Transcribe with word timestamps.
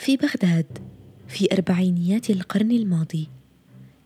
في 0.00 0.16
بغداد 0.16 0.78
في 1.28 1.52
أربعينيات 1.52 2.30
القرن 2.30 2.70
الماضي. 2.70 3.28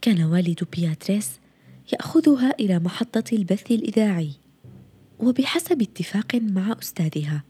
كان 0.01 0.23
والد 0.23 0.65
بياتريس 0.73 1.31
يأخذها 1.93 2.55
إلى 2.61 2.79
محطة 2.79 3.25
البث 3.33 3.70
الإذاعي. 3.70 4.30
وبحسب 5.18 5.83
اتفاق 5.83 6.34
مع 6.34 6.76
أستاذها 6.83 7.44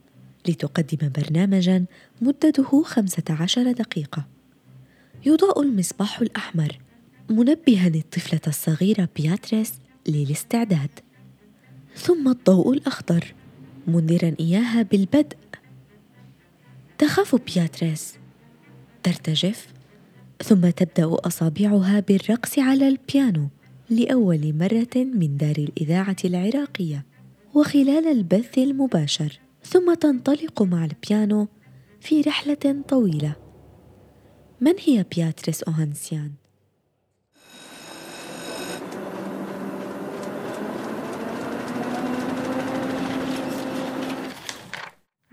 لتقدم 0.49 1.11
برنامجا 1.17 1.85
مدته 2.21 2.83
خمسة 2.83 3.23
عشر 3.31 3.73
دقيقة. 3.73 4.27
يضاء 5.27 5.63
المصباح 5.63 6.21
الأحمر 6.21 6.79
منبها 7.31 7.87
الطفلة 7.87 8.41
الصغيرة 8.47 9.09
بياتريس 9.17 9.75
للاستعداد. 10.09 10.91
ثم 11.97 12.29
الضوء 12.29 12.73
الأخضر 12.73 13.35
منذرا 13.87 14.35
إياها 14.41 14.83
بالبدء. 14.83 15.37
تخاف 16.99 17.37
بياتريس. 17.37 18.24
ترتجف 19.05 19.67
ثم 20.43 20.71
تبدأ 20.71 21.17
أصابعها 21.27 22.01
بالرقص 22.01 22.59
على 22.59 22.89
البيانو 22.89 23.49
لأول 23.91 24.55
مرة 24.55 25.05
من 25.05 25.37
دار 25.37 25.57
الإذاعة 25.57 26.17
العراقية 26.25 27.05
وخلال 27.55 28.07
البث 28.07 28.59
المباشر 28.59 29.39
ثم 29.65 29.95
تنطلق 29.95 30.63
مع 30.63 30.85
البيانو 30.85 31.49
في 32.01 32.21
رحلة 32.21 32.83
طويلة. 32.89 33.37
من 34.61 34.75
هي 34.87 35.05
بياتريس 35.17 35.63
أوهانسيان؟ 35.63 36.33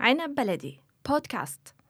عنب 0.00 0.34
بلدي 0.34 0.80
بودكاست. 1.08 1.81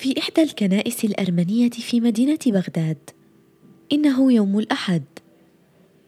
في 0.00 0.18
إحدى 0.18 0.42
الكنائس 0.42 1.04
الأرمنية 1.04 1.70
في 1.70 2.00
مدينة 2.00 2.38
بغداد. 2.46 3.10
إنه 3.92 4.32
يوم 4.32 4.58
الأحد. 4.58 5.02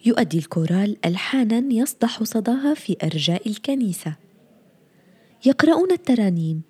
يؤدي 0.05 0.39
الكورال 0.39 0.97
ألحانا 1.05 1.75
يصدح 1.75 2.23
صداها 2.23 2.75
في 2.75 2.97
أرجاء 3.03 3.49
الكنيسة. 3.49 4.17
يقرؤون 5.47 5.93
الترانيم. 5.93 6.63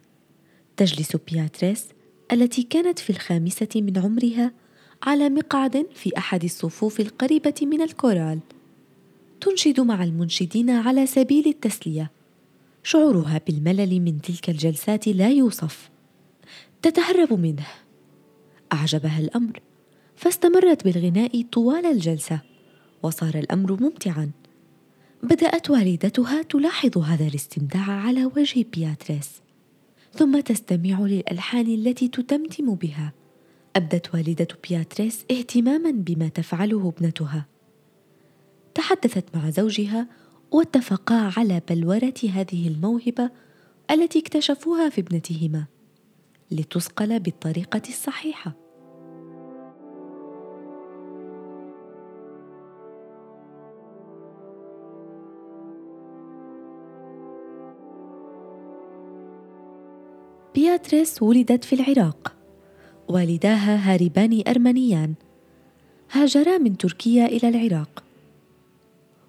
تجلس 0.77 1.17
بياتريس 1.17 1.87
التي 2.33 2.63
كانت 2.63 2.99
في 2.99 3.11
الخامسة 3.11 3.69
من 3.77 3.99
عمرها 3.99 4.53
على 5.03 5.29
مقعد 5.29 5.87
في 5.95 6.19
أحد 6.19 6.45
الصفوف 6.45 7.01
القريبة 7.01 7.55
من 7.63 7.83
الكورال. 7.83 8.39
تنشد 9.41 9.81
مع 9.81 10.05
المنشدين 10.05 10.71
على 10.71 11.07
سبيل 11.07 11.47
التسلية. 11.47 12.11
شعورها 12.83 13.41
بالملل 13.47 14.01
من 14.01 14.21
تلك 14.21 14.51
الجلسات 14.51 15.09
لا 15.09 15.31
يوصف. 15.31 15.92
تتهرب 16.83 17.33
منه. 17.33 17.67
أعجبها 18.73 19.21
الأمر 19.21 19.61
فاستمرت 20.17 20.85
بالغناء 20.85 21.43
طوال 21.43 21.87
الجلسة 21.87 22.41
وصار 23.03 23.35
الأمر 23.35 23.83
ممتعا. 23.83 24.31
بدأت 25.23 25.71
والدتها 25.71 26.43
تلاحظ 26.43 26.99
هذا 26.99 27.27
الاستمتاع 27.27 27.91
على 27.91 28.25
وجه 28.25 28.65
بياتريس. 28.75 29.31
ثم 30.13 30.41
تستمع 30.41 31.01
للألحان 31.01 31.67
التي 31.67 32.09
تتمتم 32.09 32.75
بها. 32.75 33.13
أبدت 33.77 34.15
والدة 34.15 34.49
بياتريس 34.69 35.25
اهتماما 35.31 35.91
بما 35.91 36.29
تفعله 36.29 36.93
ابنتها. 36.97 37.47
تحدثت 38.75 39.25
مع 39.35 39.51
زوجها 39.51 40.07
واتفقا 40.51 41.33
على 41.37 41.63
بلورة 41.69 42.15
هذه 42.33 42.69
الموهبة 42.69 43.31
التي 43.91 44.19
اكتشفوها 44.19 44.89
في 44.89 45.01
ابنتهما. 45.01 45.65
لتصقل 46.53 47.21
بالطريقة 47.21 47.83
الصحيحة. 47.89 48.53
بياتريس 60.55 61.23
ولدت 61.23 61.65
في 61.65 61.73
العراق. 61.73 62.35
والداها 63.09 63.95
هاربان 63.95 64.43
أرمنيان. 64.49 65.15
هاجرا 66.13 66.59
من 66.59 66.77
تركيا 66.77 67.27
إلى 67.27 67.49
العراق. 67.49 68.05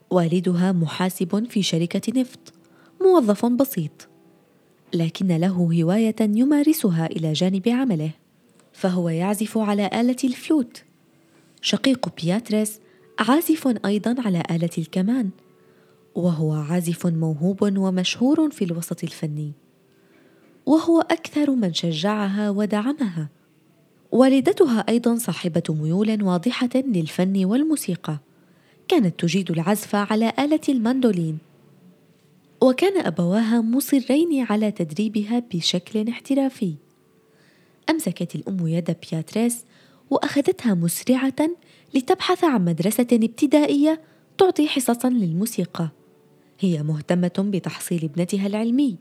والدها 0.10 0.72
محاسب 0.72 1.46
في 1.50 1.64
شركة 1.64 2.22
نفط 2.22 2.54
موظف 3.02 3.46
بسيط. 3.46 4.13
لكن 4.94 5.28
له 5.28 5.48
هواية 5.48 6.16
يمارسها 6.22 7.06
إلى 7.06 7.34
جانب 7.34 7.70
عمله 7.70 8.12
فهو 8.74 9.10
يعزف 9.10 9.58
على 9.58 9.90
آلة 9.94 10.16
الفلوت 10.24 10.84
شقيق 11.62 12.10
بياتريس 12.22 12.80
عازف 13.20 13.68
أيضا 13.86 14.16
على 14.20 14.44
آلة 14.52 14.70
الكمان 14.78 15.30
وهو 16.16 16.54
عازف 16.54 17.08
موهوب 17.08 17.62
ومشهور 17.62 18.50
في 18.50 18.66
الوسط 18.66 19.04
الفني 19.04 19.54
وهو 20.66 21.02
أكثر 21.02 21.52
من 21.52 21.74
شجعها 21.74 22.50
ودعمها. 22.50 23.30
والدتها 24.12 24.80
أيضا 24.90 25.16
صاحبة 25.16 25.64
ميول 25.70 26.24
واضحة 26.24 26.70
للفن 26.76 27.46
والموسيقى 27.46 28.18
كانت 28.88 29.20
تجيد 29.20 29.52
العزف 29.52 29.96
على 29.96 30.34
آلة 30.40 30.60
الماندولين. 30.70 31.38
وكان 32.64 33.06
أبواها 33.06 33.62
مصرين 33.62 34.46
على 34.50 34.72
تدريبها 34.72 35.44
بشكل 35.54 36.10
احترافي. 36.10 36.76
أمسكت 37.90 38.36
الأم 38.36 38.68
يد 38.68 38.96
بياتريس 39.12 39.66
وأخذتها 40.10 40.74
مسرعة 40.74 41.50
لتبحث 41.94 42.44
عن 42.44 42.66
مدرسة 42.66 43.08
ابتدائية 43.12 44.02
تعطي 44.38 44.68
حصصا 44.68 45.10
للموسيقى. 45.10 45.90
هي 46.60 46.84
مهتمة 46.84 47.32
بتحصيل 47.38 48.04
ابنتها 48.04 48.48
العلمي 48.48 48.98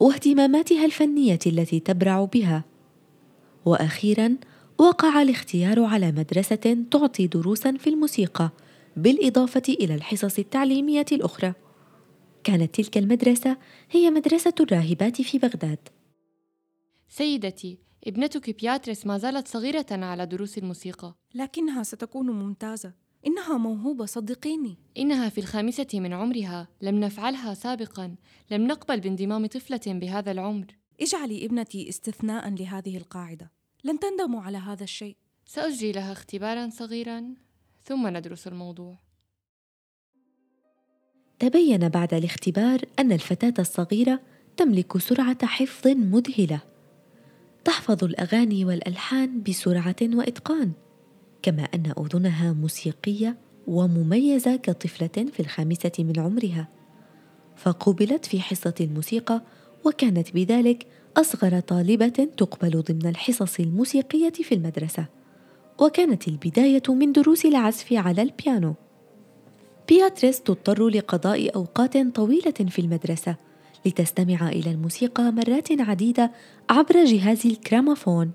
واهتماماتها 0.00 0.84
الفنية 0.84 1.38
التي 1.46 1.80
تبرع 1.80 2.24
بها. 2.24 2.64
وأخيرا 3.64 4.36
وقع 4.78 5.22
الاختيار 5.22 5.84
على 5.84 6.12
مدرسة 6.12 6.84
تعطي 6.90 7.26
دروسا 7.26 7.72
في 7.72 7.90
الموسيقى 7.90 8.50
بالإضافة 8.96 9.62
إلى 9.68 9.94
الحصص 9.94 10.38
التعليمية 10.38 11.06
الأخرى. 11.12 11.54
كانت 12.48 12.74
تلك 12.74 12.98
المدرسة 12.98 13.56
هي 13.90 14.10
مدرسة 14.10 14.54
الراهبات 14.60 15.22
في 15.22 15.38
بغداد. 15.38 15.88
سيدتي 17.08 17.78
ابنتك 18.06 18.60
بياتريس 18.60 19.06
ما 19.06 19.18
زالت 19.18 19.48
صغيرة 19.48 19.86
على 19.90 20.26
دروس 20.26 20.58
الموسيقى. 20.58 21.14
لكنها 21.34 21.82
ستكون 21.82 22.30
ممتازة. 22.30 22.92
إنها 23.26 23.58
موهوبة 23.58 24.06
صدقيني 24.06 24.78
إنها 24.98 25.28
في 25.28 25.38
الخامسة 25.38 25.86
من 25.94 26.12
عمرها. 26.12 26.68
لم 26.82 27.00
نفعلها 27.00 27.54
سابقا. 27.54 28.14
لم 28.50 28.66
نقبل 28.66 29.00
بانضمام 29.00 29.46
طفلة 29.46 29.80
بهذا 29.86 30.30
العمر. 30.30 30.66
اجعلي 31.00 31.44
ابنتي 31.44 31.88
استثناء 31.88 32.50
لهذه 32.50 32.96
القاعدة. 32.96 33.52
لن 33.84 33.98
تندموا 33.98 34.42
على 34.42 34.58
هذا 34.58 34.84
الشيء. 34.84 35.16
سأجري 35.46 35.92
لها 35.92 36.12
اختبارا 36.12 36.68
صغيرا 36.70 37.34
ثم 37.82 38.06
ندرس 38.06 38.46
الموضوع. 38.46 39.07
تبين 41.38 41.88
بعد 41.88 42.14
الاختبار 42.14 42.80
أن 42.98 43.12
الفتاة 43.12 43.54
الصغيرة 43.58 44.20
تملك 44.56 44.98
سرعة 44.98 45.46
حفظ 45.46 45.88
مذهلة. 45.88 46.60
تحفظ 47.64 48.04
الأغاني 48.04 48.64
والألحان 48.64 49.42
بسرعة 49.42 49.96
وإتقان 50.02 50.72
كما 51.42 51.62
أن 51.62 51.92
أذنها 51.98 52.52
موسيقية 52.52 53.36
ومميزة 53.66 54.56
كطفلة 54.56 55.26
في 55.32 55.40
الخامسة 55.40 55.92
من 55.98 56.18
عمرها. 56.18 56.68
فقبلت 57.56 58.26
في 58.26 58.40
حصة 58.40 58.74
الموسيقى 58.80 59.42
وكانت 59.84 60.34
بذلك 60.34 60.86
أصغر 61.16 61.60
طالبة 61.60 62.28
تقبل 62.36 62.82
ضمن 62.82 63.06
الحصص 63.06 63.60
الموسيقية 63.60 64.30
في 64.30 64.54
المدرسة. 64.54 65.06
وكانت 65.80 66.28
البداية 66.28 66.82
من 66.88 67.12
دروس 67.12 67.44
العزف 67.44 67.92
على 67.92 68.22
البيانو. 68.22 68.74
بياتريس 69.88 70.40
تضطر 70.40 70.88
لقضاء 70.88 71.56
أوقات 71.56 71.98
طويلة 71.98 72.50
في 72.50 72.78
المدرسة 72.78 73.36
لتستمع 73.86 74.48
إلى 74.48 74.70
الموسيقى 74.70 75.32
مرات 75.32 75.80
عديدة 75.80 76.30
عبر 76.70 77.04
جهاز 77.04 77.46
الكرامافون. 77.46 78.30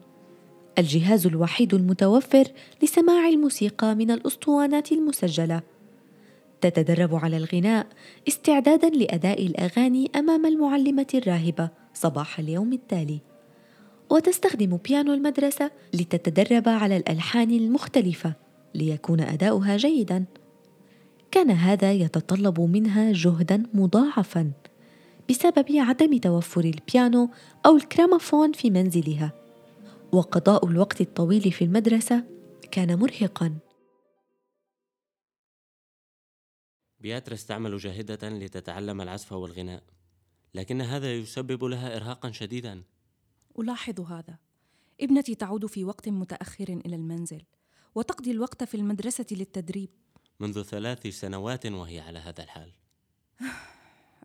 الجهاز 0.77 1.27
الوحيد 1.27 1.73
المتوفر 1.73 2.47
لسماع 2.83 3.29
الموسيقى 3.29 3.95
من 3.95 4.11
الأسطوانات 4.11 4.91
المسجلة. 4.91 5.61
تتدرب 6.61 7.15
على 7.15 7.37
الغناء 7.37 7.87
استعدادا 8.27 8.89
لأداء 8.89 9.45
الأغاني 9.45 10.11
أمام 10.15 10.45
المعلمة 10.45 11.07
الراهبة 11.13 11.69
صباح 11.93 12.39
اليوم 12.39 12.73
التالي. 12.73 13.19
وتستخدم 14.09 14.77
بيانو 14.77 15.13
المدرسة 15.13 15.71
لتتدرب 15.93 16.69
على 16.69 16.97
الألحان 16.97 17.51
المختلفة 17.51 18.33
ليكون 18.75 19.19
أداؤها 19.19 19.77
جيداً. 19.77 20.25
كان 21.33 21.51
هذا 21.51 21.93
يتطلب 21.93 22.59
منها 22.59 23.11
جهدا 23.11 23.63
مضاعفا 23.73 24.51
بسبب 25.29 25.65
عدم 25.69 26.17
توفر 26.17 26.63
البيانو 26.63 27.29
أو 27.65 27.75
الكرامافون 27.75 28.51
في 28.51 28.69
منزلها. 28.69 29.33
وقضاء 30.11 30.67
الوقت 30.67 31.01
الطويل 31.01 31.51
في 31.51 31.63
المدرسة 31.63 32.23
كان 32.71 32.99
مرهقا. 32.99 33.57
بياتريس 36.99 37.45
تعمل 37.45 37.77
جاهدة 37.77 38.29
لتتعلم 38.29 39.01
العزف 39.01 39.33
والغناء 39.33 39.83
لكن 40.53 40.81
هذا 40.81 41.13
يسبب 41.13 41.63
لها 41.63 41.95
إرهاقا 41.95 42.31
شديدا. 42.31 42.83
ألاحظ 43.59 43.99
هذا. 44.01 44.37
ابنتي 45.01 45.35
تعود 45.35 45.65
في 45.65 45.83
وقت 45.83 46.09
متأخر 46.09 46.81
إلى 46.85 46.95
المنزل 46.95 47.41
وتقضي 47.95 48.31
الوقت 48.31 48.63
في 48.63 48.77
المدرسة 48.77 49.25
للتدريب. 49.31 49.89
منذ 50.39 50.63
ثلاث 50.63 51.07
سنوات 51.07 51.65
وهي 51.65 51.99
على 51.99 52.19
هذا 52.19 52.43
الحال. 52.43 52.71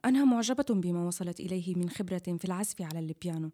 أنا 0.05 0.25
معجبة 0.25 0.66
بما 0.70 1.06
وصلت 1.06 1.40
إليه 1.40 1.75
من 1.75 1.90
خبرة 1.90 2.19
في 2.19 2.44
العزف 2.44 2.82
على 2.82 2.99
البيانو. 2.99 3.50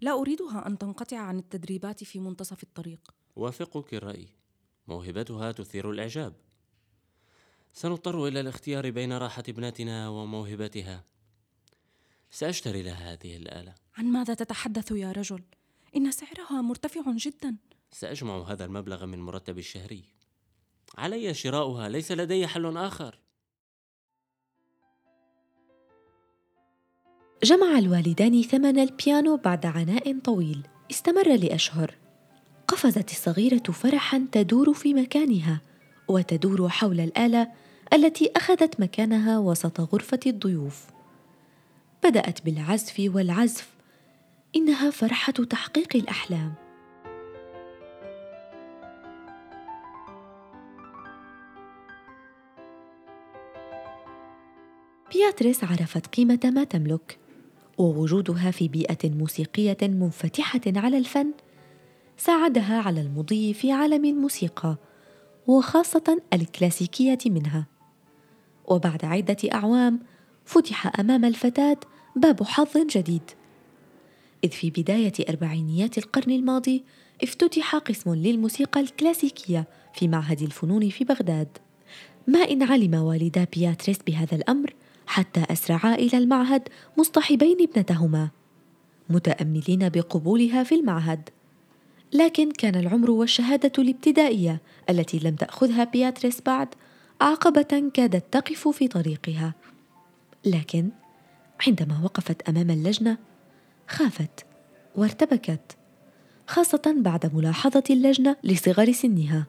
لا 0.00 0.12
أريدها 0.12 0.66
أن 0.66 0.78
تنقطع 0.78 1.18
عن 1.18 1.38
التدريبات 1.38 2.04
في 2.04 2.20
منتصف 2.20 2.62
الطريق. 2.62 3.14
وافقك 3.36 3.94
الرأي. 3.94 4.28
موهبتها 4.88 5.52
تثير 5.52 5.90
الإعجاب. 5.90 6.34
سنضطر 7.72 8.28
إلى 8.28 8.40
الاختيار 8.40 8.90
بين 8.90 9.12
راحة 9.12 9.42
ابنتنا 9.48 10.08
وموهبتها. 10.08 11.04
سأشتري 12.30 12.82
لها 12.82 13.12
هذه 13.12 13.36
الآلة. 13.36 13.74
عن 13.96 14.04
ماذا 14.04 14.34
تتحدث 14.34 14.90
يا 14.90 15.12
رجل؟ 15.12 15.42
إن 15.96 16.10
سعرها 16.10 16.62
مرتفع 16.62 17.02
جدا. 17.16 17.56
سأجمع 17.90 18.52
هذا 18.52 18.64
المبلغ 18.64 19.06
من 19.06 19.18
مرتبي 19.18 19.60
الشهري. 19.60 20.04
علي 20.98 21.34
شراؤها 21.34 21.88
ليس 21.88 22.12
لدي 22.12 22.46
حل 22.46 22.76
آخر. 22.76 23.18
جمع 27.42 27.78
الوالدان 27.78 28.42
ثمن 28.42 28.78
البيانو 28.78 29.36
بعد 29.36 29.66
عناء 29.66 30.18
طويل. 30.18 30.62
استمر 30.90 31.36
لأشهر. 31.36 31.94
قفزت 32.68 33.10
الصغيرة 33.10 33.62
فرحا 33.62 34.26
تدور 34.32 34.72
في 34.74 34.94
مكانها 34.94 35.60
وتدور 36.08 36.68
حول 36.68 37.00
الآلة 37.00 37.52
التي 37.92 38.32
أخذت 38.36 38.80
مكانها 38.80 39.38
وسط 39.38 39.80
غرفة 39.80 40.20
الضيوف. 40.26 40.86
بدأت 42.04 42.44
بالعزف 42.44 43.10
والعزف 43.14 43.68
إنها 44.56 44.90
فرحة 44.90 45.32
تحقيق 45.32 45.96
الأحلام. 45.96 46.63
بياتريس 55.14 55.64
عرفت 55.64 56.06
قيمة 56.06 56.40
ما 56.44 56.64
تملك 56.64 57.18
ووجودها 57.78 58.50
في 58.50 58.68
بيئة 58.68 59.10
موسيقية 59.10 59.76
منفتحة 59.82 60.60
على 60.66 60.98
الفن 60.98 61.32
ساعدها 62.16 62.80
على 62.80 63.00
المضي 63.00 63.54
في 63.54 63.72
عالم 63.72 64.04
الموسيقى 64.04 64.76
وخاصة 65.46 66.22
الكلاسيكية 66.32 67.18
منها. 67.26 67.66
وبعد 68.66 69.04
عدة 69.04 69.36
أعوام 69.52 70.00
فتح 70.44 71.00
أمام 71.00 71.24
الفتاة 71.24 71.76
باب 72.16 72.42
حظ 72.42 72.76
جديد. 72.76 73.30
إذ 74.44 74.50
في 74.50 74.70
بداية 74.70 75.12
أربعينيات 75.28 75.98
القرن 75.98 76.32
الماضي 76.32 76.84
افتتح 77.22 77.76
قسم 77.76 78.14
للموسيقى 78.14 78.80
الكلاسيكية 78.80 79.66
في 79.94 80.08
معهد 80.08 80.42
الفنون 80.42 80.88
في 80.88 81.04
بغداد. 81.04 81.58
ما 82.26 82.38
إن 82.38 82.62
علم 82.62 82.94
والدا 82.94 83.46
بياتريس 83.56 83.98
بهذا 84.06 84.36
الأمر 84.36 84.74
حتى 85.06 85.44
أسرعا 85.50 85.94
إلى 85.94 86.18
المعهد 86.18 86.68
مصطحبين 86.98 87.56
ابنتهما 87.60 88.30
متأملين 89.08 89.88
بقبولها 89.88 90.62
في 90.62 90.74
المعهد. 90.74 91.28
لكن 92.12 92.50
كان 92.50 92.74
العمر 92.74 93.10
والشهادة 93.10 93.72
الابتدائية 93.78 94.60
التي 94.90 95.18
لم 95.18 95.36
تأخذها 95.36 95.84
بياتريس 95.84 96.40
بعد 96.46 96.68
عقبة 97.20 97.90
كادت 97.94 98.24
تقف 98.32 98.68
في 98.68 98.88
طريقها. 98.88 99.54
لكن 100.44 100.90
عندما 101.66 102.00
وقفت 102.04 102.48
أمام 102.48 102.70
اللجنة 102.70 103.18
خافت 103.88 104.46
وارتبكت 104.96 105.76
خاصة 106.46 106.94
بعد 106.96 107.34
ملاحظة 107.36 107.84
اللجنة 107.90 108.36
لصغر 108.44 108.92
سنها. 108.92 109.46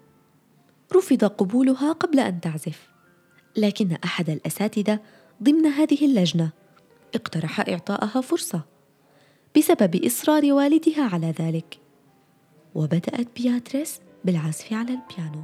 رفض 0.95 1.23
قبولها 1.23 1.91
قبل 1.91 2.19
أن 2.19 2.41
تعزف 2.41 2.87
لكن 3.57 3.97
أحد 4.03 4.29
الأساتذة 4.29 4.99
ضمن 5.43 5.65
هذه 5.65 6.05
اللجنة. 6.05 6.49
اقترح 7.15 7.59
اعطائها 7.59 8.21
فرصة. 8.21 8.61
بسبب 9.57 10.05
إصرار 10.05 10.53
والدها 10.53 11.03
على 11.13 11.33
ذلك. 11.39 11.79
وبدأت 12.75 13.27
بياتريس 13.35 13.99
بالعزف 14.25 14.73
على 14.73 14.91
البيانو. 14.91 15.43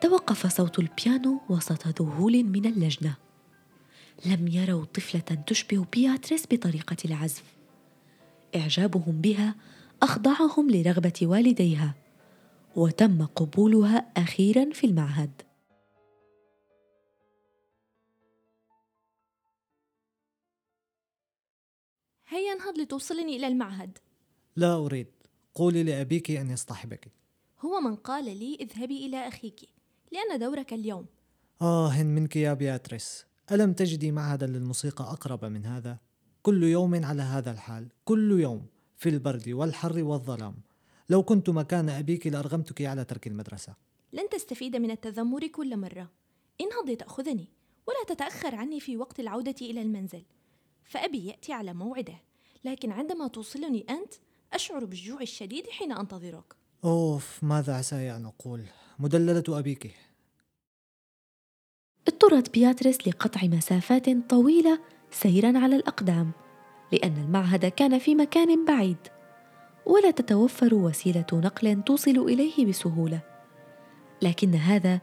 توقف 0.00 0.46
صوت 0.46 0.78
البيانو 0.78 1.40
وسط 1.48 2.02
ذهول 2.02 2.44
من 2.44 2.66
اللجنة. 2.66 3.14
لم 4.26 4.48
يروا 4.48 4.84
طفلة 4.84 5.44
تشبه 5.46 5.86
بياتريس 5.92 6.44
بطريقة 6.50 6.96
العزف. 7.04 7.44
إعجابهم 8.56 9.20
بها 9.20 9.54
أخضعهم 10.02 10.70
لرغبة 10.70 11.12
والديها. 11.22 11.94
وتم 12.78 13.26
قبولها 13.26 14.12
أخيرا 14.16 14.70
في 14.70 14.86
المعهد. 14.86 15.42
هيا 22.28 22.52
انهض 22.52 22.78
لتوصلني 22.78 23.36
إلى 23.36 23.46
المعهد. 23.46 23.98
لا 24.56 24.74
أريد. 24.74 25.06
قولي 25.54 25.82
لأبيك 25.82 26.30
أن 26.30 26.50
يصطحبك. 26.50 27.12
هو 27.60 27.80
من 27.80 27.96
قال 27.96 28.24
لي 28.24 28.54
اذهبي 28.60 29.06
إلى 29.06 29.28
أخيك 29.28 29.60
لأن 30.12 30.38
دورك 30.38 30.72
اليوم. 30.72 31.06
آه 31.62 32.02
منك 32.02 32.36
يا 32.36 32.54
بياتريس. 32.54 33.26
ألم 33.52 33.72
تجدي 33.72 34.12
معهدا 34.12 34.46
للموسيقى 34.46 35.04
أقرب 35.04 35.44
من 35.44 35.66
هذا؟ 35.66 35.98
كل 36.42 36.62
يوم 36.62 37.04
على 37.04 37.22
هذا 37.22 37.50
الحال 37.50 37.88
كل 38.04 38.40
يوم 38.40 38.66
في 38.96 39.08
البرد 39.08 39.48
والحر 39.48 40.02
والظلام. 40.02 40.67
لو 41.10 41.22
كنت 41.22 41.50
مكان 41.50 41.88
أبيك 41.88 42.26
لأرغمتك 42.26 42.82
على 42.82 43.04
ترك 43.04 43.26
المدرسة. 43.26 43.74
لن 44.12 44.28
تستفيد 44.28 44.76
من 44.76 44.90
التذمر 44.90 45.46
كل 45.46 45.76
مرة. 45.76 46.10
انهض 46.60 46.90
لتأخذني 46.90 47.48
ولا 47.86 48.14
تتأخر 48.14 48.54
عني 48.54 48.80
في 48.80 48.96
وقت 48.96 49.20
العودة 49.20 49.54
إلى 49.62 49.82
المنزل. 49.82 50.22
فأبي 50.84 51.26
يأتي 51.26 51.52
على 51.52 51.74
موعده 51.74 52.14
لكن 52.64 52.92
عندما 52.92 53.28
توصلني 53.28 53.86
أنت 53.90 54.14
أشعر 54.52 54.84
بالجوع 54.84 55.20
الشديد 55.20 55.66
حين 55.66 55.92
أنتظرك. 55.92 56.54
أوف 56.84 57.44
ماذا 57.44 57.74
عساي 57.74 58.16
أن 58.16 58.26
أقول؟ 58.26 58.64
مدللة 58.98 59.44
أبيك. 59.48 59.94
اضطرت 62.08 62.54
بياتريس 62.54 63.08
لقطع 63.08 63.40
مسافات 63.42 64.10
طويلة 64.30 64.80
سيرا 65.10 65.58
على 65.58 65.76
الأقدام 65.76 66.32
لأن 66.92 67.16
المعهد 67.16 67.66
كان 67.66 67.98
في 67.98 68.14
مكان 68.14 68.64
بعيد. 68.64 69.17
ولا 69.88 70.10
تتوفر 70.10 70.74
وسيلة 70.74 71.26
نقل 71.32 71.82
توصل 71.82 72.18
إليه 72.18 72.66
بسهولة. 72.66 73.20
لكن 74.22 74.54
هذا 74.54 75.00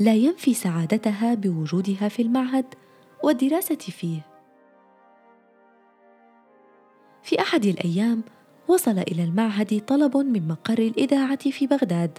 لا 0.00 0.14
ينفي 0.14 0.54
سعادتها 0.54 1.34
بوجودها 1.34 2.08
في 2.08 2.22
المعهد 2.22 2.64
والدراسة 3.22 3.74
فيه. 3.74 4.20
في 7.22 7.40
أحد 7.40 7.64
الأيام 7.64 8.22
وصل 8.68 8.98
إلى 8.98 9.24
المعهد 9.24 9.80
طلب 9.86 10.16
من 10.16 10.48
مقر 10.48 10.78
الإذاعة 10.78 11.50
في 11.50 11.66
بغداد 11.66 12.18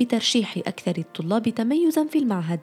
بترشيح 0.00 0.56
أكثر 0.56 0.98
الطلاب 0.98 1.48
تميزا 1.48 2.04
في 2.04 2.18
المعهد 2.18 2.60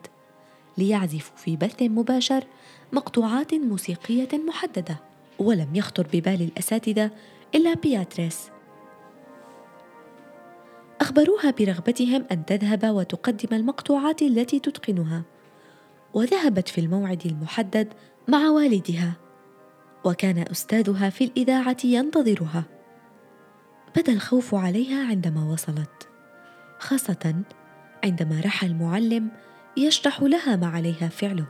ليعزفوا 0.78 1.36
في 1.36 1.56
بث 1.56 1.82
مباشر 1.82 2.44
مقطوعات 2.92 3.54
موسيقية 3.54 4.28
محددة 4.46 4.96
ولم 5.38 5.68
يخطر 5.74 6.06
ببال 6.12 6.42
الأساتذة 6.42 7.10
إلا 7.54 7.74
بياتريس. 7.74 8.50
أخبروها 11.02 11.50
برغبتهم 11.50 12.24
أن 12.32 12.44
تذهب 12.44 12.84
وتقدم 12.84 13.56
المقطوعات 13.56 14.22
التي 14.22 14.60
تتقنها 14.60 15.22
وذهبت 16.14 16.68
في 16.68 16.80
الموعد 16.80 17.26
المحدد 17.26 17.88
مع 18.28 18.48
والدها 18.48 19.12
وكان 20.04 20.44
أستاذها 20.50 21.10
في 21.10 21.24
الإذاعة 21.24 21.76
ينتظرها. 21.84 22.64
بدأ 23.96 24.12
الخوف 24.12 24.54
عليها 24.54 25.06
عندما 25.06 25.52
وصلت 25.52 26.08
خاصة 26.78 27.34
عندما 28.04 28.40
رحى 28.40 28.66
المعلم 28.66 29.28
يشرح 29.76 30.22
لها 30.22 30.56
ما 30.56 30.66
عليها 30.66 31.08
فعله. 31.08 31.46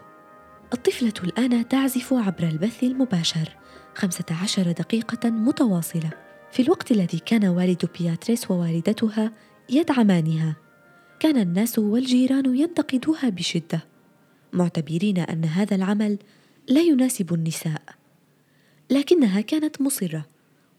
الطفلة 0.75 1.15
الآن 1.25 1.69
تعزف 1.69 2.13
عبر 2.15 2.43
البث 2.43 2.83
المباشر 2.83 3.57
خمسة 3.95 4.25
عشر 4.43 4.73
دقيقة 4.73 5.31
متواصلة. 5.31 6.11
في 6.53 6.63
الوقت 6.63 6.93
الذي 6.93 7.19
كان 7.19 7.45
والد 7.45 7.89
بياتريس 7.99 8.51
ووالدتها 8.51 9.33
يدعمانها 9.71 10.57
كان 11.21 11.37
الناس 11.37 11.79
والجيران 11.79 12.57
ينتقدوها 12.57 13.29
بشدة 13.29 13.85
معتبرين 14.53 15.19
أن 15.19 15.45
هذا 15.45 15.75
العمل 15.77 16.19
لا 16.69 16.81
يناسب 16.81 17.35
النساء. 17.35 17.83
لكنها 18.91 19.41
كانت 19.41 19.81
مصرة 19.81 20.27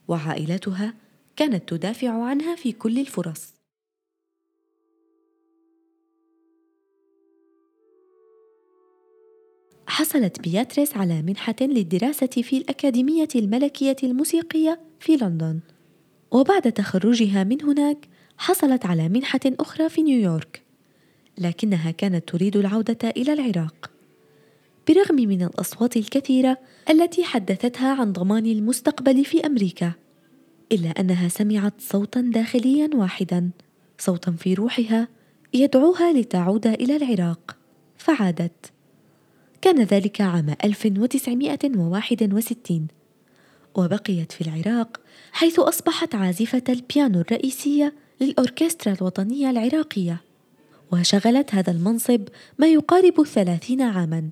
وعائلتها 0.07 0.93
كانت 1.35 1.69
تدافع 1.69 2.23
عنها 2.23 2.55
في 2.55 2.71
كل 2.71 2.99
الفرص. 2.99 3.53
حصلت 9.93 10.41
بياتريس 10.41 10.97
على 10.97 11.21
منحة 11.21 11.55
للدراسة 11.61 12.27
في 12.27 12.57
الأكاديمية 12.57 13.27
الملكية 13.35 13.95
الموسيقية 14.03 14.79
في 14.99 15.15
لندن. 15.15 15.59
وبعد 16.31 16.71
تخرجها 16.71 17.43
من 17.43 17.63
هناك 17.63 18.07
حصلت 18.37 18.85
على 18.85 19.09
منحة 19.09 19.39
أخرى 19.45 19.89
في 19.89 20.01
نيويورك 20.01 20.61
لكنها 21.37 21.91
كانت 21.91 22.29
تريد 22.29 22.57
العودة 22.57 23.09
إلى 23.17 23.33
العراق. 23.33 23.91
برغم 24.87 25.15
من 25.15 25.41
الأصوات 25.41 25.97
الكثيرة 25.97 26.57
التي 26.89 27.23
حدثتها 27.23 27.95
عن 28.01 28.11
ضمان 28.11 28.45
المستقبل 28.45 29.25
في 29.25 29.45
أمريكا 29.45 29.91
إلا 30.71 30.89
أنها 30.89 31.27
سمعت 31.27 31.73
صوتا 31.79 32.21
داخليا 32.21 32.89
واحدا 32.93 33.49
صوتا 33.97 34.31
في 34.31 34.53
روحها 34.53 35.07
يدعوها 35.53 36.13
لتعود 36.13 36.67
إلى 36.67 36.95
العراق 36.95 37.57
فعادت. 37.97 38.72
كان 39.63 39.83
ذلك 39.83 40.21
عام 40.21 40.55
1961 40.63 42.87
وبقيت 43.75 44.31
في 44.31 44.41
العراق 44.41 45.01
حيث 45.31 45.59
أصبحت 45.59 46.15
عازفة 46.15 46.63
البيانو 46.69 47.19
الرئيسية 47.19 47.93
للأوركسترا 48.21 48.93
الوطنية 48.93 49.49
العراقية. 49.49 50.21
وشغلت 50.91 51.55
هذا 51.55 51.71
المنصب 51.71 52.21
ما 52.57 52.67
يقارب 52.67 53.23
ثلاثين 53.23 53.81
عاما. 53.81 54.29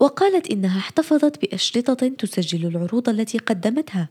وقالت 0.00 0.50
إنها 0.50 0.78
احتفظت 0.78 1.42
بأشرطة 1.42 2.08
تسجل 2.08 2.66
العروض 2.66 3.08
التي 3.08 3.38
قدمتها. 3.38 4.08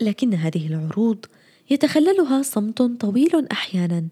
لكن 0.00 0.34
هذه 0.34 0.66
العروض 0.66 1.24
يتخللها 1.70 2.42
صمت 2.42 2.82
طويل 2.82 3.48
أحيانا 3.52 4.08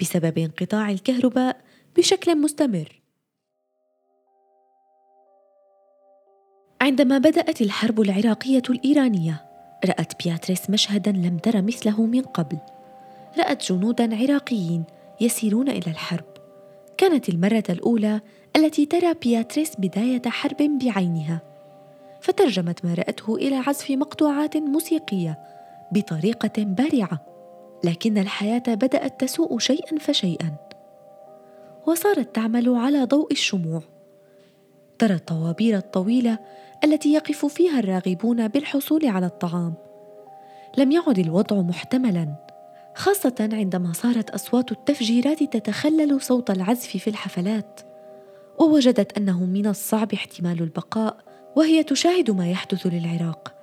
بسبب 0.00 0.38
انقطاع 0.38 0.90
الكهرباء 0.90 1.60
بشكل 1.96 2.38
مستمر. 2.38 2.99
عندما 6.80 7.18
بدأت 7.18 7.62
الحرب 7.62 8.00
العراقية 8.00 8.62
الإيرانية 8.70 9.44
رأت 9.84 10.24
بياتريس 10.24 10.70
مشهدا 10.70 11.12
لم 11.12 11.38
تر 11.38 11.62
مثله 11.62 12.06
من 12.06 12.22
قبل. 12.22 12.58
رأت 13.38 13.72
جنودا 13.72 14.16
عراقيين 14.16 14.84
يسيرون 15.20 15.68
إلى 15.68 15.86
الحرب. 15.86 16.24
كانت 16.96 17.28
المرة 17.28 17.64
الأولى 17.68 18.20
التي 18.56 18.86
ترى 18.86 19.14
بياتريس 19.14 19.72
بداية 19.78 20.22
حرب 20.26 20.56
بعينها. 20.56 21.40
فترجمت 22.20 22.84
ما 22.84 22.94
رأته 22.94 23.36
إلى 23.36 23.56
عزف 23.56 23.90
مقطوعات 23.90 24.56
موسيقية 24.56 25.38
بطريقة 25.92 26.64
بارعة 26.64 27.26
لكن 27.84 28.18
الحياة 28.18 28.62
بدأت 28.68 29.20
تسوء 29.20 29.58
شيئا 29.58 29.98
فشيئا. 29.98 30.56
وصارت 31.86 32.34
تعمل 32.34 32.68
على 32.68 33.04
ضوء 33.04 33.32
الشموع. 33.32 33.82
ترى 34.98 35.14
الطوابير 35.14 35.76
الطويلة 35.76 36.38
التي 36.84 37.12
يقف 37.12 37.46
فيها 37.46 37.78
الراغبون 37.78 38.48
بالحصول 38.48 39.06
على 39.06 39.26
الطعام. 39.26 39.74
لم 40.78 40.92
يعد 40.92 41.18
الوضع 41.18 41.56
محتملا 41.56 42.34
خاصة 42.94 43.48
عندما 43.52 43.92
صارت 43.92 44.30
أصوات 44.30 44.72
التفجيرات 44.72 45.42
تتخلل 45.42 46.20
صوت 46.20 46.50
العزف 46.50 46.96
في 46.96 47.10
الحفلات 47.10 47.80
ووجدت 48.58 49.18
أنه 49.18 49.44
من 49.44 49.66
الصعب 49.66 50.12
احتمال 50.12 50.62
البقاء 50.62 51.16
وهي 51.56 51.82
تشاهد 51.82 52.30
ما 52.30 52.50
يحدث 52.50 52.86
للعراق 52.86 53.54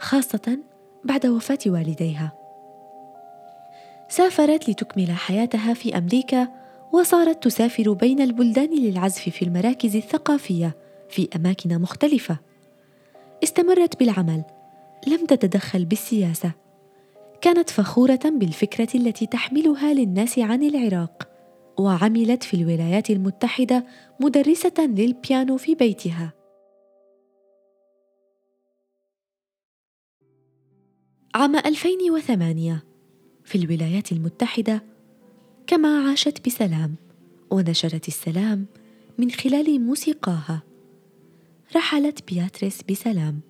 خاصة 0.00 0.58
بعد 1.04 1.26
وفاة 1.26 1.58
والديها. 1.66 2.32
سافرت 4.08 4.68
لتكمل 4.68 5.10
حياتها 5.10 5.74
في 5.74 5.98
أمريكا 5.98 6.48
وصارت 6.92 7.44
تسافر 7.44 7.92
بين 7.92 8.20
البلدان 8.20 8.70
للعزف 8.78 9.28
في 9.28 9.42
المراكز 9.44 9.96
الثقافية 9.96 10.76
في 11.08 11.28
أماكن 11.36 11.78
مختلفة. 11.78 12.47
استمرت 13.42 13.98
بالعمل. 13.98 14.44
لم 15.06 15.26
تتدخل 15.26 15.84
بالسياسة. 15.84 16.52
كانت 17.40 17.70
فخورة 17.70 18.20
بالفكرة 18.24 18.88
التي 18.94 19.26
تحملها 19.26 19.94
للناس 19.94 20.38
عن 20.38 20.62
العراق 20.62 21.28
وعملت 21.78 22.42
في 22.42 22.54
الولايات 22.54 23.10
المتحدة 23.10 23.84
مدرسة 24.20 24.74
للبيانو 24.78 25.56
في 25.56 25.74
بيتها. 25.74 26.32
عام 31.34 31.56
2008 31.56 32.84
في 33.44 33.58
الولايات 33.58 34.12
المتحدة 34.12 34.82
كما 35.66 36.08
عاشت 36.08 36.46
بسلام 36.46 36.94
ونشرت 37.50 38.08
السلام 38.08 38.66
من 39.18 39.30
خلال 39.30 39.80
موسيقاها. 39.80 40.67
رحلت 41.76 42.32
بياتريس 42.32 42.82
بسلام 42.90 43.40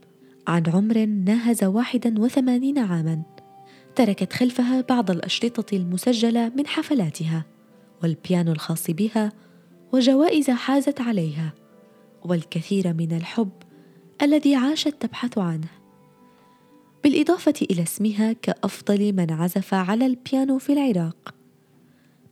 عن 0.48 0.62
عمر 0.66 1.04
ناهز 1.06 1.64
واحدا 1.64 2.20
وثمانين 2.20 2.78
عاما. 2.78 3.22
تركت 3.94 4.32
خلفها 4.32 4.80
بعض 4.80 5.10
الأشرطة 5.10 5.76
المسجلة 5.76 6.52
من 6.56 6.66
حفلاتها 6.66 7.44
والبيانو 8.02 8.52
الخاص 8.52 8.90
بها 8.90 9.32
وجوائز 9.92 10.50
حازت 10.50 11.00
عليها 11.00 11.52
والكثير 12.25 12.92
من 12.92 13.12
الحب 13.12 13.52
الذي 14.22 14.54
عاشت 14.54 14.94
تبحث 15.00 15.38
عنه. 15.38 15.68
بالإضافة 17.04 17.54
إلى 17.70 17.82
اسمها 17.82 18.32
كأفضل 18.32 19.12
من 19.12 19.30
عزف 19.30 19.75
على 19.75 20.06
البيانو 20.06 20.58
في 20.58 20.72
العراق. 20.72 21.34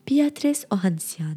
بياتريس 0.08 0.64
أوهانسيان. 0.64 1.36